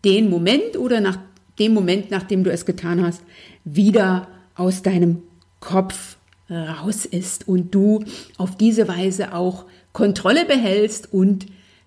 den 0.05 0.31
Moment 0.31 0.77
oder 0.77 1.01
nach 1.01 1.19
dem 1.59 1.75
Moment, 1.75 2.11
nachdem 2.11 2.45
du 2.45 2.51
es 2.51 2.65
getan 2.65 3.05
hast, 3.05 3.23
wieder 3.65 4.29
aus 4.55 4.83
deinem 4.83 5.23
Kopf 5.61 6.17
raus 6.51 7.05
ist 7.05 7.47
und 7.47 7.75
du 7.75 8.05
auf 8.39 8.57
diese 8.57 8.89
Weise 8.89 9.35
auch 9.35 9.67
Kontrolle 9.93 10.45
behältst 10.45 11.13
und 11.13 11.47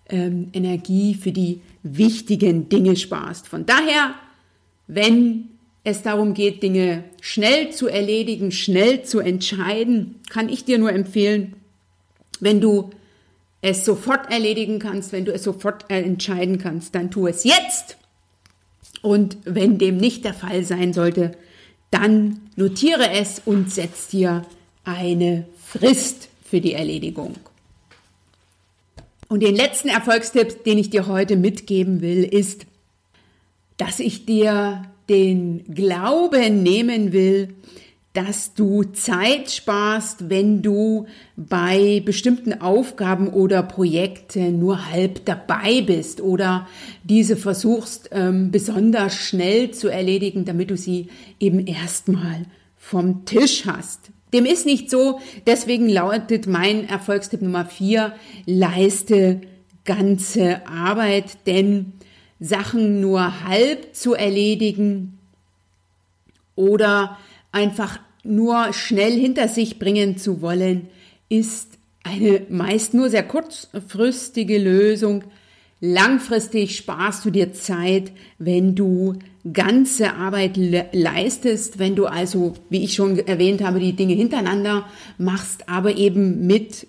ähm, 0.09 0.49
Energie 0.53 1.15
für 1.15 1.31
die 1.31 1.61
wichtigen 1.83 2.69
Dinge 2.69 2.95
sparst. 2.95 3.47
Von 3.47 3.65
daher, 3.65 4.13
wenn 4.87 5.50
es 5.83 6.03
darum 6.03 6.33
geht, 6.33 6.61
Dinge 6.61 7.03
schnell 7.21 7.71
zu 7.71 7.87
erledigen, 7.87 8.51
schnell 8.51 9.03
zu 9.03 9.19
entscheiden, 9.19 10.19
kann 10.29 10.49
ich 10.49 10.63
dir 10.65 10.77
nur 10.77 10.91
empfehlen, 10.93 11.55
wenn 12.39 12.61
du 12.61 12.91
es 13.61 13.85
sofort 13.85 14.31
erledigen 14.31 14.79
kannst, 14.79 15.11
wenn 15.11 15.25
du 15.25 15.33
es 15.33 15.43
sofort 15.43 15.85
entscheiden 15.89 16.57
kannst, 16.57 16.95
dann 16.95 17.11
tu 17.11 17.27
es 17.27 17.43
jetzt. 17.43 17.97
Und 19.01 19.37
wenn 19.45 19.77
dem 19.77 19.97
nicht 19.97 20.25
der 20.25 20.33
Fall 20.33 20.63
sein 20.63 20.93
sollte, 20.93 21.31
dann 21.89 22.41
notiere 22.55 23.11
es 23.11 23.41
und 23.43 23.71
setz 23.71 24.07
dir 24.07 24.45
eine 24.83 25.45
Frist 25.63 26.29
für 26.43 26.61
die 26.61 26.73
Erledigung. 26.73 27.35
Und 29.27 29.41
den 29.41 29.55
letzten 29.55 29.87
Erfolgstipp, 29.87 30.63
den 30.63 30.77
ich 30.77 30.89
dir 30.89 31.07
heute 31.07 31.35
mitgeben 31.35 32.01
will, 32.01 32.23
ist, 32.23 32.65
dass 33.77 33.99
ich 33.99 34.25
dir 34.25 34.83
den 35.11 35.65
Glauben 35.65 36.63
nehmen 36.63 37.11
will, 37.11 37.49
dass 38.13 38.53
du 38.53 38.83
Zeit 38.83 39.51
sparst, 39.51 40.29
wenn 40.29 40.61
du 40.61 41.05
bei 41.35 42.01
bestimmten 42.03 42.61
Aufgaben 42.61 43.27
oder 43.27 43.61
Projekten 43.61 44.59
nur 44.59 44.89
halb 44.89 45.25
dabei 45.25 45.81
bist 45.81 46.21
oder 46.21 46.67
diese 47.03 47.35
versuchst 47.35 48.09
ähm, 48.13 48.51
besonders 48.51 49.15
schnell 49.15 49.71
zu 49.71 49.89
erledigen, 49.89 50.45
damit 50.45 50.71
du 50.71 50.77
sie 50.77 51.07
eben 51.39 51.65
erstmal 51.67 52.43
vom 52.77 53.25
Tisch 53.25 53.65
hast. 53.65 54.11
Dem 54.33 54.45
ist 54.45 54.65
nicht 54.65 54.89
so, 54.89 55.19
deswegen 55.45 55.89
lautet 55.89 56.47
mein 56.47 56.87
Erfolgstipp 56.87 57.41
Nummer 57.41 57.65
vier: 57.65 58.13
leiste 58.45 59.41
ganze 59.83 60.65
Arbeit, 60.67 61.37
denn 61.47 61.93
Sachen 62.41 62.99
nur 62.99 63.43
halb 63.45 63.95
zu 63.95 64.15
erledigen 64.15 65.19
oder 66.55 67.17
einfach 67.51 67.99
nur 68.23 68.73
schnell 68.73 69.13
hinter 69.13 69.47
sich 69.47 69.77
bringen 69.77 70.17
zu 70.17 70.41
wollen, 70.41 70.87
ist 71.29 71.67
eine 72.03 72.41
meist 72.49 72.95
nur 72.95 73.11
sehr 73.11 73.23
kurzfristige 73.23 74.57
Lösung. 74.57 75.23
Langfristig 75.81 76.75
sparst 76.75 77.25
du 77.25 77.29
dir 77.29 77.53
Zeit, 77.53 78.11
wenn 78.39 78.73
du 78.73 79.19
ganze 79.53 80.13
Arbeit 80.15 80.57
le 80.57 80.87
leistest, 80.93 81.77
wenn 81.77 81.95
du 81.95 82.07
also, 82.07 82.53
wie 82.69 82.83
ich 82.83 82.95
schon 82.95 83.19
erwähnt 83.19 83.63
habe, 83.63 83.79
die 83.79 83.93
Dinge 83.93 84.15
hintereinander 84.15 84.87
machst, 85.19 85.69
aber 85.69 85.95
eben 85.95 86.47
mit 86.47 86.87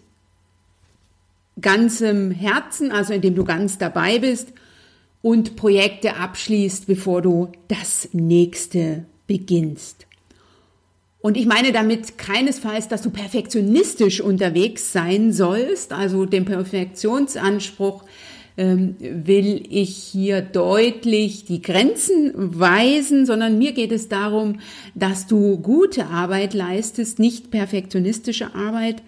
ganzem 1.61 2.31
Herzen, 2.31 2.91
also 2.91 3.13
indem 3.13 3.35
du 3.35 3.45
ganz 3.45 3.77
dabei 3.77 4.19
bist 4.19 4.49
und 5.23 5.57
Projekte 5.57 6.17
abschließt, 6.17 6.87
bevor 6.87 7.23
du 7.23 7.53
das 7.69 8.09
nächste 8.13 9.07
beginnst. 9.27 10.07
Und 11.21 11.37
ich 11.37 11.47
meine 11.47 11.71
damit 11.71 12.19
keinesfalls, 12.19 12.89
dass 12.89 13.03
du 13.03 13.11
perfektionistisch 13.11 14.21
unterwegs 14.21 14.93
sein 14.93 15.33
sollst, 15.33 15.93
also 15.93 16.27
den 16.27 16.45
Perfektionsanspruch 16.45 18.03
ähm, 18.57 18.97
will 18.99 19.63
ich 19.71 19.97
hier 19.97 20.43
deutlich 20.43 21.45
die 21.45 21.63
Grenzen 21.63 22.33
weisen, 22.35 23.25
sondern 23.25 23.57
mir 23.57 23.73
geht 23.73 23.93
es 23.93 24.09
darum, 24.09 24.59
dass 24.97 25.29
du 25.29 25.59
gute 25.59 26.07
Arbeit 26.07 26.53
leistest, 26.53 27.21
nicht 27.21 27.53
perfektionistische 27.53 28.55
Arbeit, 28.55 29.03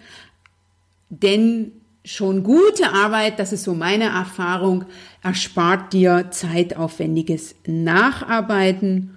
denn 1.09 1.73
schon 2.05 2.43
gute 2.43 2.91
Arbeit, 2.93 3.39
das 3.39 3.51
ist 3.51 3.63
so 3.63 3.73
meine 3.73 4.05
Erfahrung, 4.05 4.85
erspart 5.23 5.91
dir 5.91 6.27
zeitaufwendiges 6.29 7.55
Nacharbeiten 7.65 9.15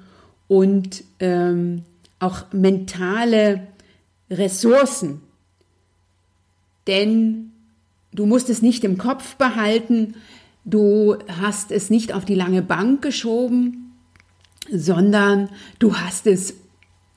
und 0.48 1.04
ähm, 1.20 1.84
auch 2.18 2.46
mentale 2.52 3.68
Ressourcen. 4.30 5.20
Denn 6.86 7.52
du 8.12 8.24
musst 8.24 8.48
es 8.48 8.62
nicht 8.62 8.82
im 8.84 8.96
Kopf 8.96 9.36
behalten, 9.36 10.14
du 10.64 11.16
hast 11.40 11.70
es 11.70 11.90
nicht 11.90 12.14
auf 12.14 12.24
die 12.24 12.34
lange 12.34 12.62
Bank 12.62 13.02
geschoben, 13.02 13.92
sondern 14.70 15.50
du 15.78 15.96
hast 15.96 16.26
es, 16.26 16.54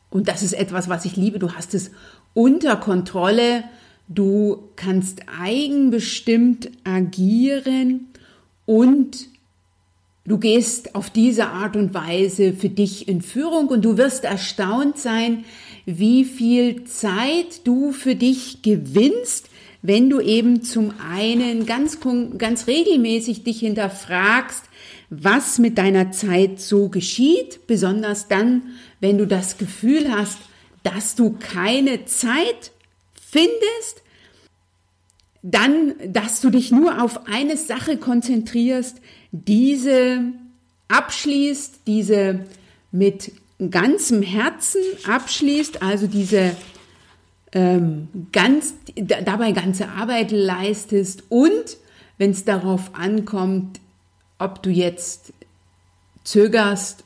und 0.10 0.28
das 0.28 0.44
ist 0.44 0.54
etwas, 0.54 0.90
was 0.90 1.06
ich 1.06 1.16
liebe, 1.16 1.40
du 1.40 1.54
hast 1.54 1.74
es 1.74 1.92
unter 2.34 2.76
Kontrolle, 2.76 3.64
du 4.08 4.70
kannst 4.76 5.22
eigenbestimmt 5.42 6.70
agieren 6.84 8.08
und 8.66 9.28
du 10.26 10.38
gehst 10.38 10.96
auf 10.96 11.10
diese 11.10 11.48
Art 11.48 11.76
und 11.76 11.94
Weise 11.94 12.54
für 12.54 12.70
dich 12.70 13.08
in 13.08 13.22
Führung 13.22 13.68
und 13.68 13.84
du 13.84 13.98
wirst 13.98 14.24
erstaunt 14.24 14.98
sein, 14.98 15.46
wie 15.86 16.26
viel 16.26 16.84
Zeit 16.84 17.66
du 17.66 17.92
für 17.92 18.16
dich 18.16 18.62
gewinnst, 18.62 19.50
wenn 19.82 20.10
du 20.10 20.20
eben 20.20 20.62
zum 20.62 20.94
einen 21.12 21.66
ganz, 21.66 21.98
ganz 22.38 22.68
regelmäßig 22.68 23.44
dich 23.44 23.60
hinterfragst, 23.60 24.64
was 25.10 25.60
mit 25.60 25.78
deiner 25.78 26.12
Zeit 26.12 26.62
so 26.62 26.90
geschieht, 26.90 27.68
besonders 27.68 28.28
dann, 28.28 28.62
wenn 29.00 29.18
du 29.18 29.26
das 29.26 29.58
Gefühl 29.58 30.12
hast, 30.12 30.38
dass 30.84 31.16
du 31.16 31.36
keine 31.38 32.06
Zeit 32.06 32.72
findest, 33.32 34.04
dann, 35.42 35.96
dass 36.06 36.42
du 36.42 36.50
dich 36.50 36.72
nur 36.72 37.02
auf 37.02 37.28
eine 37.28 37.58
Sache 37.58 37.98
konzentrierst, 37.98 38.98
diese 39.32 40.22
abschließt, 40.88 41.82
diese 41.88 42.46
mit 42.92 43.32
ganzem 43.70 44.22
Herzen 44.22 44.82
abschließt, 45.08 45.82
also 45.82 46.08
diese 46.08 46.56
ähm, 47.54 48.08
ganz, 48.32 48.74
dabei 48.96 49.52
ganze 49.52 49.90
Arbeit 49.90 50.32
leistest 50.32 51.24
und 51.30 51.78
wenn 52.18 52.32
es 52.32 52.46
darauf 52.46 52.94
ankommt, 52.94 53.80
ob 54.38 54.62
du 54.62 54.70
jetzt 54.70 55.34
zögerst, 56.24 57.04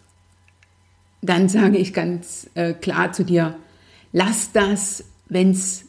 dann 1.21 1.49
sage 1.49 1.77
ich 1.77 1.93
ganz 1.93 2.49
äh, 2.55 2.73
klar 2.73 3.11
zu 3.11 3.23
dir, 3.23 3.55
lass 4.11 4.51
das, 4.51 5.03
wenn 5.27 5.51
es 5.51 5.85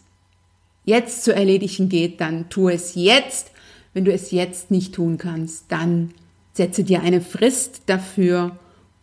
jetzt 0.87 1.25
zu 1.25 1.35
erledigen 1.35 1.91
geht, 1.91 2.23
dann 2.23 2.49
tu 2.49 2.71
es 2.71 2.95
jetzt. 2.95 3.51
Wenn 3.93 4.07
du 4.07 4.13
es 4.13 4.31
jetzt 4.31 4.71
nicht 4.71 4.95
tun 4.95 5.19
kannst, 5.19 5.67
dann 5.69 6.13
setze 6.55 6.85
dir 6.85 7.03
eine 7.03 7.21
Frist 7.21 7.83
dafür 7.87 8.57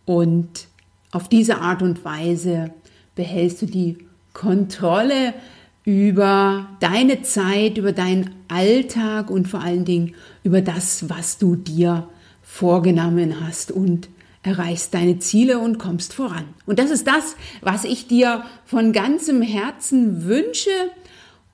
und 0.05 0.67
auf 1.11 1.29
diese 1.29 1.59
Art 1.59 1.83
und 1.83 2.03
Weise 2.03 2.71
behältst 3.15 3.61
du 3.61 3.65
die 3.67 3.99
Kontrolle 4.33 5.35
über 5.83 6.67
deine 6.79 7.21
Zeit, 7.21 7.77
über 7.77 7.91
deinen 7.91 8.31
Alltag 8.47 9.29
und 9.29 9.47
vor 9.47 9.61
allen 9.61 9.85
Dingen 9.85 10.15
über 10.43 10.61
das, 10.61 11.09
was 11.09 11.37
du 11.37 11.55
dir 11.55 12.07
vorgenommen 12.41 13.45
hast 13.45 13.71
und 13.71 14.09
erreichst 14.43 14.93
deine 14.93 15.19
Ziele 15.19 15.59
und 15.59 15.79
kommst 15.79 16.13
voran. 16.13 16.45
Und 16.65 16.79
das 16.79 16.91
ist 16.91 17.07
das, 17.07 17.35
was 17.61 17.83
ich 17.83 18.07
dir 18.07 18.43
von 18.65 18.91
ganzem 18.91 19.41
Herzen 19.41 20.25
wünsche 20.25 20.71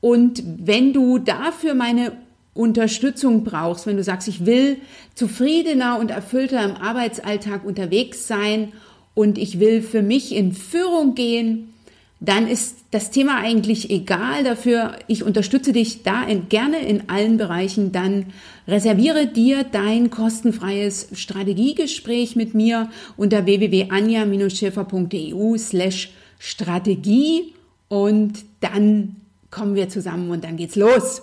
und 0.02 0.44
wenn 0.58 0.94
du 0.94 1.18
dafür 1.18 1.74
meine 1.74 2.14
Unterstützung 2.54 3.44
brauchst, 3.44 3.88
wenn 3.88 3.98
du 3.98 4.04
sagst, 4.04 4.28
ich 4.28 4.46
will 4.46 4.78
zufriedener 5.16 6.00
und 6.00 6.12
erfüllter 6.12 6.64
im 6.64 6.76
Arbeitsalltag 6.76 7.66
unterwegs 7.66 8.28
sein 8.28 8.74
und 9.14 9.38
ich 9.38 9.60
will 9.60 9.82
für 9.82 10.02
mich 10.02 10.36
in 10.36 10.54
Führung 10.54 11.16
gehen, 11.16 11.74
dann 12.22 12.50
ist 12.50 12.80
das 12.92 13.12
Thema 13.12 13.40
eigentlich 13.40 13.90
egal. 13.90 14.44
Dafür, 14.44 14.98
ich 15.08 15.24
unterstütze 15.24 15.72
dich 15.72 16.04
da 16.04 16.22
in, 16.24 16.50
gerne 16.50 16.80
in 16.80 17.10
allen 17.10 17.38
Bereichen. 17.38 17.94
Dann 17.94 18.26
reserviere 18.68 19.26
dir 19.26 19.64
dein 19.64 20.10
kostenfreies 20.10 21.12
Strategiegespräch 21.14 22.36
mit 22.36 22.56
mir 22.56 22.90
unter 23.16 23.46
www.anja-schäfer.eu 23.46 25.58
slash 25.58 26.12
Strategie 26.40 27.54
und 27.88 28.44
dann 28.60 29.16
kommen 29.52 29.76
wir 29.76 29.90
zusammen 29.90 30.30
und 30.30 30.44
dann 30.44 30.58
geht's 30.58 30.76
los. 30.76 31.22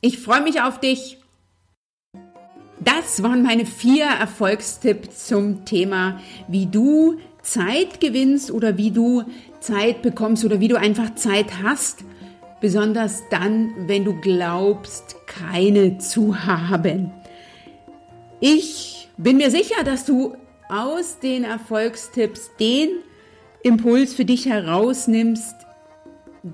Ich 0.00 0.18
freue 0.18 0.42
mich 0.42 0.60
auf 0.62 0.80
dich. 0.80 1.18
Das 2.80 3.22
waren 3.22 3.42
meine 3.42 3.66
vier 3.66 4.06
Erfolgstipps 4.06 5.26
zum 5.26 5.64
Thema, 5.64 6.20
wie 6.46 6.66
du 6.66 7.18
Zeit 7.42 8.00
gewinnst 8.00 8.50
oder 8.50 8.76
wie 8.76 8.90
du 8.90 9.24
Zeit 9.60 10.02
bekommst 10.02 10.44
oder 10.44 10.60
wie 10.60 10.68
du 10.68 10.76
einfach 10.76 11.14
Zeit 11.14 11.62
hast, 11.62 12.04
besonders 12.60 13.22
dann, 13.30 13.88
wenn 13.88 14.04
du 14.04 14.20
glaubst, 14.20 15.16
keine 15.26 15.98
zu 15.98 16.44
haben. 16.44 17.12
Ich 18.40 19.08
bin 19.16 19.38
mir 19.38 19.50
sicher, 19.50 19.82
dass 19.84 20.04
du 20.04 20.36
aus 20.68 21.18
den 21.18 21.44
Erfolgstipps 21.44 22.50
den 22.60 22.88
Impuls 23.62 24.14
für 24.14 24.24
dich 24.24 24.46
herausnimmst, 24.46 25.54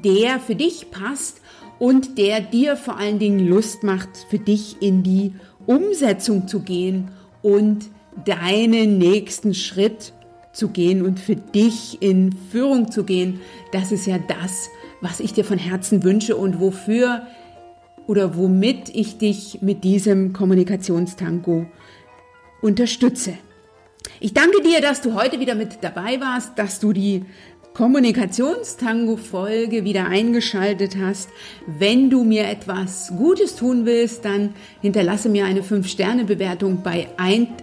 der 0.02 0.40
für 0.40 0.54
dich 0.54 0.90
passt 0.90 1.40
und 1.78 2.18
der 2.18 2.40
dir 2.40 2.76
vor 2.76 2.98
allen 2.98 3.18
Dingen 3.18 3.46
Lust 3.46 3.82
macht, 3.82 4.08
für 4.30 4.38
dich 4.38 4.80
in 4.80 5.02
die 5.02 5.34
Umsetzung 5.66 6.48
zu 6.48 6.60
gehen 6.60 7.08
und 7.42 7.86
deinen 8.24 8.98
nächsten 8.98 9.54
Schritt 9.54 10.12
zu 10.52 10.68
gehen 10.68 11.04
und 11.04 11.18
für 11.18 11.36
dich 11.36 12.00
in 12.00 12.34
Führung 12.50 12.90
zu 12.90 13.04
gehen. 13.04 13.40
Das 13.72 13.92
ist 13.92 14.06
ja 14.06 14.18
das, 14.18 14.68
was 15.00 15.20
ich 15.20 15.32
dir 15.32 15.44
von 15.44 15.58
Herzen 15.58 16.04
wünsche 16.04 16.36
und 16.36 16.60
wofür 16.60 17.26
oder 18.06 18.36
womit 18.36 18.88
ich 18.94 19.18
dich 19.18 19.58
mit 19.62 19.84
diesem 19.84 20.32
Kommunikationstango 20.32 21.66
unterstütze. 22.62 23.34
Ich 24.20 24.32
danke 24.32 24.62
dir, 24.62 24.80
dass 24.80 25.02
du 25.02 25.14
heute 25.14 25.40
wieder 25.40 25.54
mit 25.54 25.78
dabei 25.82 26.20
warst, 26.20 26.58
dass 26.58 26.78
du 26.80 26.92
die 26.92 27.24
Kommunikationstango-Folge 27.74 29.84
wieder 29.84 30.06
eingeschaltet 30.06 30.96
hast. 30.96 31.28
Wenn 31.66 32.08
du 32.08 32.22
mir 32.22 32.48
etwas 32.48 33.12
Gutes 33.18 33.56
tun 33.56 33.84
willst, 33.84 34.24
dann 34.24 34.54
hinterlasse 34.80 35.28
mir 35.28 35.44
eine 35.44 35.62
5-Sterne-Bewertung 35.62 36.84
bei 36.84 37.08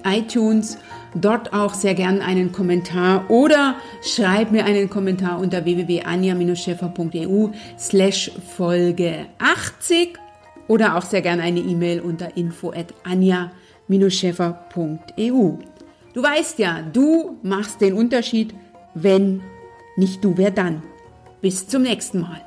iTunes. 0.06 0.78
Dort 1.16 1.54
auch 1.54 1.74
sehr 1.74 1.94
gern 1.94 2.22
einen 2.22 2.52
Kommentar 2.52 3.30
oder 3.30 3.76
schreib 4.04 4.52
mir 4.52 4.66
einen 4.66 4.90
Kommentar 4.90 5.40
unter 5.40 5.64
www.anja-scheffer.eu 5.64 7.48
slash 7.80 8.32
Folge 8.58 9.28
80 9.40 10.20
oder 10.68 10.98
auch 10.98 11.04
sehr 11.04 11.22
gern 11.22 11.40
eine 11.40 11.62
E-Mail 11.62 12.02
unter 12.02 12.36
info 12.36 12.72
at 12.72 12.88
anja-scheffer.eu. 13.06 15.54
Du 16.14 16.22
weißt 16.22 16.60
ja, 16.60 16.82
du 16.82 17.38
machst 17.44 17.80
den 17.80 17.94
Unterschied, 17.94 18.54
wenn 18.94 19.42
nicht 20.02 20.24
du, 20.24 20.36
wer 20.36 20.50
dann? 20.50 20.82
Bis 21.42 21.68
zum 21.68 21.84
nächsten 21.84 22.22
Mal. 22.22 22.42